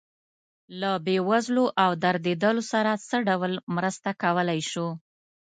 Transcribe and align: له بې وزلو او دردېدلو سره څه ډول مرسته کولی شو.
له 0.79 0.91
بې 1.05 1.17
وزلو 1.29 1.65
او 1.83 1.91
دردېدلو 2.03 2.63
سره 2.71 2.91
څه 3.07 3.17
ډول 3.27 3.53
مرسته 3.75 4.09
کولی 4.23 4.61
شو. 4.71 4.87